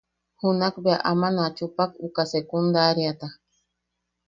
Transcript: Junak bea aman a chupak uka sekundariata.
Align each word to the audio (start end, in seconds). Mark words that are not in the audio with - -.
Junak 0.39 0.75
bea 0.83 1.03
aman 1.11 1.35
a 1.43 1.55
chupak 1.57 1.91
uka 2.05 2.23
sekundariata. 2.31 3.27